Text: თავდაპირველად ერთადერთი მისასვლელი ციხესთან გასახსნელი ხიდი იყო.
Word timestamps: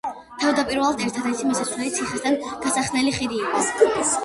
თავდაპირველად 0.43 1.03
ერთადერთი 1.07 1.51
მისასვლელი 1.51 1.93
ციხესთან 1.99 2.41
გასახსნელი 2.65 3.17
ხიდი 3.21 3.41
იყო. 3.47 3.65